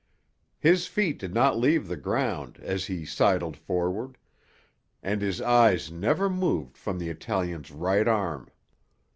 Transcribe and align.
His 0.57 0.87
feet 0.87 1.19
did 1.19 1.31
not 1.31 1.59
leave 1.59 1.87
the 1.87 1.95
ground 1.95 2.57
as 2.63 2.85
he 2.87 3.05
sidled 3.05 3.55
forward, 3.55 4.17
and 5.03 5.21
his 5.21 5.39
eyes 5.39 5.91
never 5.91 6.27
moved 6.27 6.75
from 6.75 6.97
the 6.97 7.09
Italian's 7.09 7.69
right 7.69 8.07
arm. 8.07 8.49